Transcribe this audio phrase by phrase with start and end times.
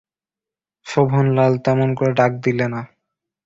[0.87, 2.81] শোভনলাল তেমন করে ডাক দিলে না।